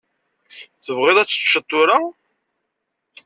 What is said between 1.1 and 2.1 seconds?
ad teččeḍ tura?